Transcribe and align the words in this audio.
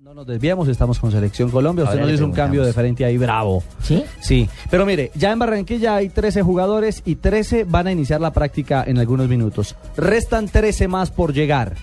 No 0.00 0.14
nos 0.14 0.26
desviamos, 0.28 0.68
estamos 0.68 1.00
con 1.00 1.10
Selección 1.10 1.50
Colombia. 1.50 1.84
Usted 1.84 1.98
nos 1.98 2.06
le 2.08 2.14
hizo 2.14 2.24
un 2.24 2.30
cambio 2.32 2.62
de 2.64 2.72
frente 2.72 3.04
ahí 3.04 3.18
bravo. 3.18 3.64
¿Sí? 3.82 4.04
Sí, 4.20 4.48
pero 4.70 4.86
mire, 4.86 5.10
ya 5.16 5.32
en 5.32 5.40
Barranquilla 5.40 5.96
hay 5.96 6.08
13 6.08 6.42
jugadores 6.42 7.02
y 7.04 7.16
13 7.16 7.64
van 7.64 7.88
a 7.88 7.92
iniciar 7.92 8.20
la 8.20 8.32
práctica 8.32 8.84
en 8.86 8.98
algunos 8.98 9.28
minutos. 9.28 9.74
Restan 9.96 10.46
13 10.48 10.86
más 10.86 11.10
por 11.10 11.32
llegar. 11.32 11.74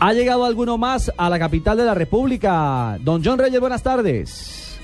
¿Ha 0.00 0.12
llegado 0.12 0.44
alguno 0.44 0.76
más 0.76 1.10
a 1.16 1.30
la 1.30 1.38
capital 1.38 1.78
de 1.78 1.86
la 1.86 1.94
República? 1.94 2.98
Don 3.00 3.24
John 3.24 3.38
Reyes, 3.38 3.58
buenas 3.58 3.82
tardes. 3.82 4.78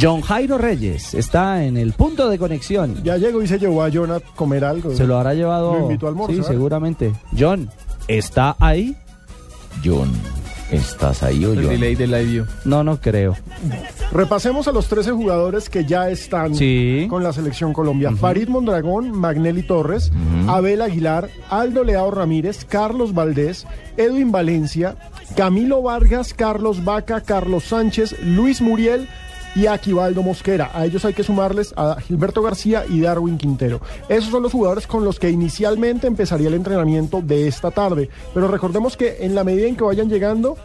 John 0.00 0.22
Jairo 0.22 0.56
Reyes 0.56 1.12
está 1.12 1.64
en 1.64 1.76
el 1.76 1.92
punto 1.92 2.28
de 2.30 2.38
conexión. 2.38 3.04
Ya 3.04 3.18
llegó 3.18 3.42
y 3.42 3.46
se 3.46 3.58
llevó 3.58 3.84
a 3.84 3.90
John 3.92 4.10
a 4.10 4.20
comer 4.20 4.64
algo. 4.64 4.92
Se 4.94 5.06
lo 5.06 5.18
habrá 5.18 5.34
llevado. 5.34 5.74
Lo 5.74 5.80
invitó 5.82 6.06
a 6.06 6.10
Sí, 6.10 6.12
almorzar. 6.12 6.44
seguramente. 6.46 7.12
John, 7.38 7.70
¿está 8.08 8.56
ahí? 8.60 8.96
John, 9.84 10.10
¿estás 10.70 11.22
ahí 11.22 11.44
o 11.44 11.54
yo? 11.54 12.44
No, 12.64 12.84
no 12.84 13.00
creo. 13.00 13.36
Repasemos 14.12 14.68
a 14.68 14.72
los 14.72 14.86
13 14.88 15.10
jugadores 15.12 15.68
que 15.68 15.84
ya 15.84 16.08
están 16.10 16.54
Sí. 16.54 17.06
con 17.10 17.22
la 17.24 17.32
selección 17.32 17.72
Colombia. 17.72 18.12
Farid 18.12 18.48
Mondragón, 18.48 19.10
Magnelli 19.10 19.62
Torres, 19.64 20.12
Abel 20.46 20.82
Aguilar, 20.82 21.28
Aldo 21.50 21.82
Leao 21.84 22.10
Ramírez, 22.10 22.64
Carlos 22.64 23.12
Valdés, 23.14 23.66
Edwin 23.96 24.30
Valencia, 24.30 24.96
Camilo 25.36 25.82
Vargas, 25.82 26.32
Carlos 26.34 26.84
Vaca, 26.84 27.20
Carlos 27.22 27.64
Sánchez, 27.64 28.14
Luis 28.22 28.60
Muriel 28.60 29.08
y 29.54 29.66
Aquivaldo 29.66 30.22
Mosquera. 30.22 30.70
A 30.74 30.84
ellos 30.84 31.04
hay 31.04 31.14
que 31.14 31.22
sumarles 31.22 31.72
a 31.76 31.96
Gilberto 32.00 32.42
García 32.42 32.84
y 32.88 33.00
Darwin 33.00 33.38
Quintero. 33.38 33.80
Esos 34.08 34.30
son 34.30 34.42
los 34.42 34.52
jugadores 34.52 34.86
con 34.86 35.04
los 35.04 35.18
que 35.18 35.30
inicialmente 35.30 36.06
empezaría 36.06 36.48
el 36.48 36.54
entrenamiento 36.54 37.20
de 37.22 37.48
esta 37.48 37.70
tarde. 37.70 38.08
Pero 38.32 38.48
recordemos 38.48 38.96
que 38.96 39.18
en 39.20 39.34
la 39.34 39.44
medida 39.44 39.66
en 39.66 39.76
que 39.76 39.84
vayan 39.84 40.08
llegando, 40.08 40.56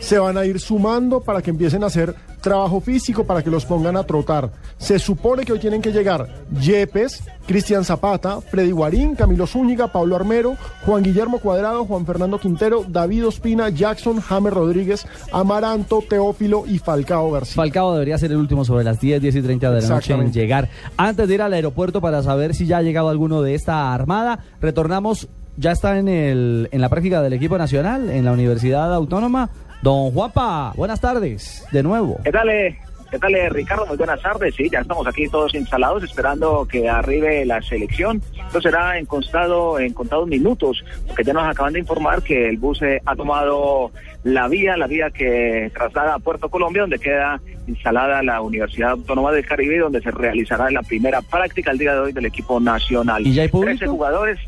se 0.00 0.18
van 0.18 0.36
a 0.36 0.44
ir 0.44 0.60
sumando 0.60 1.20
para 1.20 1.42
que 1.42 1.50
empiecen 1.50 1.82
a 1.82 1.86
hacer 1.86 2.14
trabajo 2.48 2.80
físico, 2.80 3.24
para 3.24 3.42
que 3.42 3.50
los 3.50 3.64
pongan 3.66 3.96
a 3.96 4.04
trotar. 4.04 4.50
Se 4.78 4.98
supone 4.98 5.44
que 5.44 5.52
hoy 5.52 5.58
tienen 5.58 5.82
que 5.82 5.92
llegar 5.92 6.28
Yepes, 6.60 7.22
Cristian 7.46 7.84
Zapata, 7.84 8.40
Freddy 8.40 8.70
Guarín, 8.70 9.14
Camilo 9.14 9.46
Zúñiga, 9.46 9.88
Pablo 9.88 10.16
Armero, 10.16 10.56
Juan 10.86 11.02
Guillermo 11.02 11.40
Cuadrado, 11.40 11.84
Juan 11.84 12.06
Fernando 12.06 12.38
Quintero, 12.38 12.84
David 12.88 13.26
Ospina, 13.26 13.68
Jackson, 13.68 14.20
James 14.20 14.52
Rodríguez, 14.52 15.06
Amaranto, 15.32 16.02
Teófilo 16.08 16.64
y 16.66 16.78
Falcao 16.78 17.30
García. 17.30 17.54
Falcao 17.54 17.92
debería 17.92 18.16
ser 18.16 18.30
el 18.30 18.38
último 18.38 18.64
sobre 18.64 18.84
las 18.84 18.98
10, 18.98 19.20
10 19.20 19.36
y 19.36 19.42
30 19.42 19.70
de 19.70 19.82
la 19.82 19.88
noche 19.88 20.14
en 20.14 20.32
llegar. 20.32 20.68
Antes 20.96 21.28
de 21.28 21.34
ir 21.34 21.42
al 21.42 21.52
aeropuerto 21.52 22.00
para 22.00 22.22
saber 22.22 22.54
si 22.54 22.66
ya 22.66 22.78
ha 22.78 22.82
llegado 22.82 23.10
alguno 23.10 23.42
de 23.42 23.54
esta 23.54 23.92
armada, 23.92 24.40
retornamos, 24.60 25.28
ya 25.56 25.72
está 25.72 25.98
en, 25.98 26.08
el, 26.08 26.68
en 26.72 26.80
la 26.80 26.88
práctica 26.88 27.20
del 27.20 27.34
equipo 27.34 27.58
nacional, 27.58 28.08
en 28.10 28.24
la 28.24 28.32
Universidad 28.32 28.94
Autónoma. 28.94 29.50
Don 29.82 30.10
Juanpa, 30.10 30.72
buenas 30.76 31.00
tardes, 31.00 31.66
de 31.70 31.82
nuevo. 31.82 32.18
¿Qué 32.24 32.32
tal, 32.32 32.48
eh? 32.48 32.78
¿Qué 33.10 33.18
tal, 33.18 33.34
eh, 33.34 33.48
Ricardo? 33.48 33.86
Muy 33.86 33.96
buenas 33.96 34.20
tardes. 34.20 34.54
Sí, 34.54 34.68
ya 34.70 34.80
estamos 34.80 35.06
aquí 35.06 35.28
todos 35.28 35.54
instalados 35.54 36.02
esperando 36.02 36.66
que 36.70 36.90
arribe 36.90 37.44
la 37.46 37.62
selección. 37.62 38.20
Esto 38.46 38.60
será 38.60 38.98
en, 38.98 39.06
constado, 39.06 39.78
en 39.78 39.94
contados 39.94 40.28
minutos, 40.28 40.84
porque 41.06 41.24
ya 41.24 41.32
nos 41.32 41.44
acaban 41.44 41.72
de 41.72 41.78
informar 41.78 42.22
que 42.22 42.50
el 42.50 42.58
bus 42.58 42.82
eh, 42.82 43.00
ha 43.06 43.16
tomado 43.16 43.92
la 44.24 44.46
vía, 44.48 44.76
la 44.76 44.86
vía 44.86 45.10
que 45.10 45.70
traslada 45.72 46.16
a 46.16 46.18
Puerto 46.18 46.50
Colombia, 46.50 46.82
donde 46.82 46.98
queda 46.98 47.40
instalada 47.66 48.22
la 48.22 48.42
Universidad 48.42 48.90
Autónoma 48.90 49.32
del 49.32 49.46
Caribe, 49.46 49.78
donde 49.78 50.02
se 50.02 50.10
realizará 50.10 50.70
la 50.70 50.82
primera 50.82 51.22
práctica 51.22 51.70
el 51.70 51.78
día 51.78 51.94
de 51.94 52.00
hoy 52.00 52.12
del 52.12 52.26
equipo 52.26 52.60
nacional. 52.60 53.26
¿Y 53.26 53.32
ya 53.32 53.42
hay 53.42 53.48
público? 53.48 53.78
13 53.78 53.86
jugadores. 53.86 54.38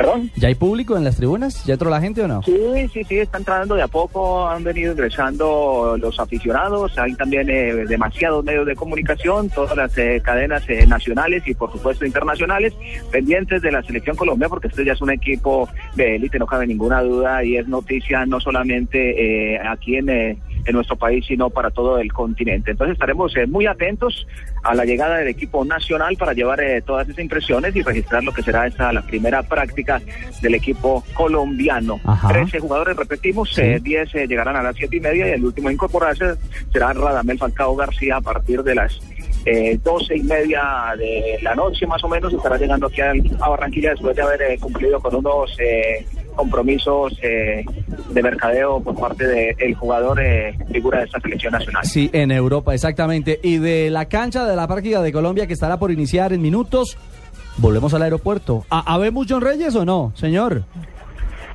¿Perdón? 0.00 0.30
¿Ya 0.36 0.48
hay 0.48 0.54
público 0.54 0.96
en 0.96 1.04
las 1.04 1.16
tribunas? 1.16 1.62
¿Ya 1.66 1.74
entró 1.74 1.90
la 1.90 2.00
gente 2.00 2.22
o 2.22 2.28
no? 2.28 2.42
Sí, 2.42 2.56
sí, 2.90 3.04
sí, 3.04 3.18
está 3.18 3.36
entrando 3.36 3.74
de 3.74 3.82
a 3.82 3.88
poco, 3.88 4.48
han 4.48 4.64
venido 4.64 4.92
ingresando 4.92 5.94
los 6.00 6.18
aficionados, 6.18 6.96
hay 6.96 7.12
también 7.16 7.50
eh, 7.50 7.84
demasiados 7.86 8.42
medios 8.42 8.64
de 8.64 8.74
comunicación, 8.74 9.50
todas 9.50 9.76
las 9.76 9.98
eh, 9.98 10.22
cadenas 10.24 10.64
eh, 10.70 10.86
nacionales 10.86 11.42
y 11.46 11.52
por 11.52 11.70
supuesto 11.70 12.06
internacionales, 12.06 12.72
pendientes 13.12 13.60
de 13.60 13.72
la 13.72 13.82
selección 13.82 14.16
Colombia, 14.16 14.48
porque 14.48 14.68
este 14.68 14.86
ya 14.86 14.94
es 14.94 15.02
un 15.02 15.10
equipo 15.10 15.68
de 15.96 16.16
élite, 16.16 16.38
no 16.38 16.46
cabe 16.46 16.66
ninguna 16.66 17.02
duda, 17.02 17.44
y 17.44 17.58
es 17.58 17.68
noticia 17.68 18.24
no 18.24 18.40
solamente 18.40 19.54
eh, 19.54 19.60
aquí 19.62 19.96
en, 19.96 20.08
eh, 20.08 20.38
en 20.64 20.74
nuestro 20.74 20.96
país, 20.96 21.24
sino 21.26 21.50
para 21.50 21.70
todo 21.70 21.98
el 21.98 22.12
continente. 22.12 22.70
Entonces 22.72 22.94
estaremos 22.94 23.36
eh, 23.36 23.46
muy 23.46 23.66
atentos 23.66 24.26
a 24.62 24.74
la 24.74 24.84
llegada 24.84 25.16
del 25.18 25.28
equipo 25.28 25.64
nacional 25.64 26.16
para 26.16 26.32
llevar 26.32 26.60
eh, 26.60 26.82
todas 26.82 27.08
esas 27.08 27.20
impresiones 27.20 27.74
y 27.76 27.82
registrar 27.82 28.22
lo 28.24 28.32
que 28.32 28.42
será 28.42 28.66
esta 28.66 28.92
la 28.92 29.02
primera 29.02 29.42
práctica 29.42 30.00
del 30.42 30.54
equipo 30.54 31.02
colombiano. 31.14 31.98
13 32.28 32.58
jugadores, 32.60 32.96
repetimos, 32.96 33.52
Sí. 33.54 33.62
eh, 33.62 33.80
10 33.80 34.14
eh, 34.14 34.26
llegarán 34.26 34.56
a 34.56 34.62
las 34.62 34.76
siete 34.76 34.96
y 34.96 35.00
media 35.00 35.28
y 35.28 35.30
el 35.32 35.44
último 35.44 35.68
a 35.68 35.72
incorporarse 35.72 36.34
será 36.72 36.92
Radamel 36.92 37.38
Falcao 37.38 37.74
García 37.76 38.16
a 38.16 38.20
partir 38.20 38.62
de 38.62 38.74
las 38.74 39.00
eh, 39.46 39.78
12 39.82 40.16
y 40.18 40.22
media 40.22 40.62
de 40.98 41.38
la 41.42 41.54
noche 41.54 41.86
más 41.86 42.04
o 42.04 42.08
menos 42.08 42.32
estará 42.32 42.58
llegando 42.58 42.86
aquí 42.88 43.00
al- 43.00 43.22
a 43.40 43.48
Barranquilla 43.48 43.90
después 43.90 44.14
de 44.14 44.22
haber 44.22 44.42
eh, 44.42 44.58
cumplido 44.58 45.00
con 45.00 45.14
unos 45.14 45.56
eh, 45.58 46.04
compromisos 46.34 47.12
eh, 47.22 47.64
de 48.10 48.22
mercadeo 48.22 48.80
por 48.82 48.94
parte 48.98 49.26
del 49.26 49.74
jugador 49.74 50.20
eh, 50.20 50.56
figura 50.72 50.98
de 51.00 51.04
esta 51.06 51.20
selección 51.20 51.52
nacional. 51.52 51.84
Sí, 51.84 52.10
en 52.12 52.30
Europa, 52.30 52.74
exactamente. 52.74 53.40
Y 53.42 53.58
de 53.58 53.90
la 53.90 54.06
cancha 54.06 54.44
de 54.46 54.56
la 54.56 54.66
práctica 54.66 55.02
de 55.02 55.12
Colombia 55.12 55.46
que 55.46 55.52
estará 55.52 55.78
por 55.78 55.90
iniciar 55.90 56.32
en 56.32 56.40
minutos, 56.42 56.96
volvemos 57.58 57.92
al 57.94 58.02
aeropuerto. 58.02 58.64
¿Ha- 58.70 58.92
¿Habemos 58.94 59.26
John 59.28 59.40
Reyes 59.42 59.74
o 59.76 59.84
no, 59.84 60.12
señor? 60.14 60.64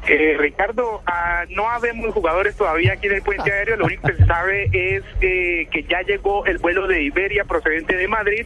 Eh, 0.07 0.35
Ricardo, 0.37 1.01
ah, 1.07 1.45
no 1.49 1.67
habemos 1.67 2.13
jugadores 2.13 2.55
todavía 2.55 2.93
aquí 2.93 3.07
en 3.07 3.13
el 3.13 3.21
puente 3.23 3.51
aéreo. 3.51 3.75
Lo 3.75 3.85
único 3.85 4.07
que 4.07 4.15
se 4.15 4.25
sabe 4.25 4.69
es 4.71 5.03
eh, 5.21 5.67
que 5.71 5.83
ya 5.83 6.01
llegó 6.01 6.45
el 6.45 6.59
vuelo 6.59 6.87
de 6.87 7.01
Iberia 7.01 7.43
procedente 7.45 7.95
de 7.95 8.07
Madrid, 8.07 8.45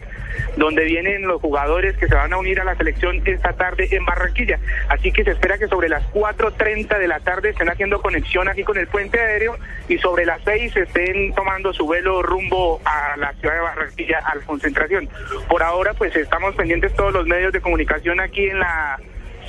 donde 0.55 0.85
vienen 0.85 1.27
los 1.27 1.41
jugadores 1.41 1.97
que 1.97 2.07
se 2.07 2.15
van 2.15 2.31
a 2.31 2.37
unir 2.37 2.61
a 2.61 2.63
la 2.63 2.75
selección 2.75 3.21
esta 3.25 3.53
tarde 3.53 3.89
en 3.91 4.05
Barranquilla. 4.05 4.57
Así 4.87 5.11
que 5.11 5.25
se 5.25 5.31
espera 5.31 5.57
que 5.57 5.67
sobre 5.67 5.89
las 5.89 6.03
4.30 6.13 6.97
de 6.97 7.07
la 7.09 7.19
tarde 7.19 7.49
estén 7.49 7.69
haciendo 7.69 8.01
conexión 8.01 8.47
aquí 8.47 8.63
con 8.63 8.77
el 8.77 8.87
puente 8.87 9.19
aéreo 9.19 9.57
y 9.89 9.97
sobre 9.97 10.25
las 10.25 10.41
6 10.45 10.77
estén 10.77 11.33
tomando 11.33 11.73
su 11.73 11.85
vuelo 11.85 12.21
rumbo 12.21 12.79
a 12.85 13.17
la 13.17 13.33
ciudad 13.33 13.55
de 13.55 13.61
Barranquilla 13.61 14.19
a 14.19 14.35
la 14.35 14.45
concentración. 14.45 15.09
Por 15.49 15.61
ahora, 15.61 15.93
pues 15.93 16.15
estamos 16.15 16.55
pendientes 16.55 16.93
todos 16.93 17.11
los 17.11 17.27
medios 17.27 17.51
de 17.51 17.59
comunicación 17.59 18.21
aquí 18.21 18.45
en 18.45 18.59
la 18.59 18.97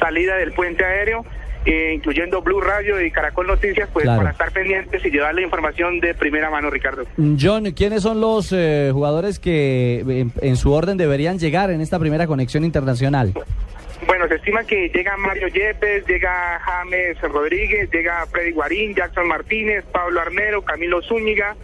salida 0.00 0.36
del 0.36 0.52
puente 0.52 0.84
aéreo 0.84 1.24
eh, 1.66 1.92
incluyendo 1.94 2.40
Blue 2.42 2.60
Radio 2.60 3.00
y 3.04 3.10
Caracol 3.10 3.46
Noticias, 3.46 3.88
pues 3.92 4.04
Claro. 4.04 4.20
para 4.20 4.30
estar 4.32 4.50
pendientes 4.52 5.04
y 5.04 5.10
llevar 5.10 5.34
la 5.34 5.42
información 5.42 6.00
de 6.00 6.14
primera 6.14 6.50
mano, 6.50 6.70
Ricardo. 6.70 7.04
John, 7.38 7.70
¿quiénes 7.72 8.02
son 8.02 8.20
los 8.20 8.52
eh, 8.52 8.90
jugadores 8.92 9.38
que 9.38 10.00
en, 10.00 10.32
en 10.40 10.56
su 10.56 10.72
orden 10.72 10.96
deberían 10.96 11.38
llegar 11.38 11.70
en 11.70 11.80
esta 11.80 11.98
primera 11.98 12.26
conexión 12.26 12.64
internacional? 12.64 13.32
Bueno, 14.06 14.26
se 14.28 14.36
estima 14.36 14.64
que 14.64 14.88
llega 14.88 15.14
Mario 15.18 15.48
Yepes, 15.48 16.06
llega 16.06 16.58
James 16.64 17.20
Rodríguez, 17.20 17.90
llega 17.90 18.24
Freddy 18.26 18.52
Guarín, 18.52 18.94
Jackson 18.94 19.28
Martínez, 19.28 19.84
Pablo 19.92 20.20
Armero, 20.20 20.62
Camilo 20.62 21.02
Zúñiga, 21.02 21.54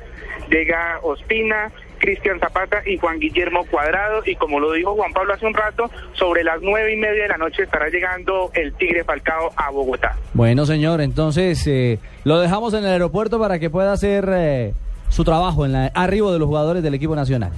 llega 0.51 0.99
Ospina, 1.03 1.73
Cristian 2.07 2.39
Zapata 2.39 2.83
y 2.87 2.99
Juan 2.99 3.19
Guillermo 3.19 3.67
Cuadrado. 3.69 4.23
Y 4.25 4.37
como 4.37 4.61
lo 4.61 4.73
dijo 4.73 4.95
Juan 4.95 5.13
Pablo 5.13 5.35
hace 5.35 5.45
un 5.45 5.55
rato, 5.55 5.91
sobre 6.13 6.45
las 6.45 6.63
nueve 6.63 6.93
y 6.93 6.97
media 6.97 7.25
de 7.25 7.29
la 7.29 7.37
noche 7.37 7.65
estará 7.65 7.89
llegando 7.89 8.53
el 8.55 8.73
Tigre 8.75 9.03
Falcao 9.03 9.51
a 9.57 9.71
Bogotá. 9.71 10.17
Bueno, 10.33 10.67
señor, 10.67 11.01
entonces 11.01 11.67
eh, 11.67 11.99
lo 12.23 12.39
dejamos 12.39 12.75
en 12.75 12.85
el 12.85 12.93
aeropuerto 12.93 13.41
para 13.41 13.59
que 13.59 13.71
pueda 13.71 13.93
hacer 13.93 14.29
eh, 14.31 14.73
su 15.09 15.25
trabajo 15.25 15.67
en 15.67 15.73
la 15.73 15.87
arribo 15.95 16.33
de 16.33 16.39
los 16.39 16.47
jugadores 16.47 16.85
del 16.85 16.95
equipo 16.95 17.17
nacional. 17.17 17.51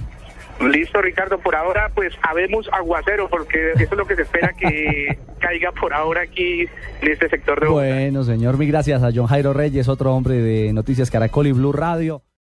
Listo, 0.59 0.99
Ricardo. 0.99 1.37
Por 1.37 1.55
ahora, 1.55 1.91
pues 1.93 2.11
habemos 2.23 2.67
aguacero, 2.73 3.29
porque 3.29 3.73
eso 3.73 3.83
es 3.83 3.97
lo 3.97 4.07
que 4.07 4.15
se 4.15 4.23
espera 4.23 4.51
que 4.53 5.19
caiga 5.39 5.71
por 5.73 5.93
ahora 5.93 6.21
aquí 6.21 6.67
en 7.01 7.11
este 7.11 7.29
sector 7.29 7.59
de 7.59 7.67
Bogotá. 7.67 7.87
Bueno, 7.87 8.23
señor, 8.23 8.57
mil 8.57 8.67
gracias 8.67 9.03
a 9.03 9.11
John 9.13 9.27
Jairo 9.27 9.53
Reyes, 9.53 9.87
otro 9.87 10.15
hombre 10.15 10.41
de 10.41 10.73
Noticias 10.73 11.11
Caracol 11.11 11.45
y 11.45 11.51
Blue 11.51 11.71
Radio. 11.71 12.23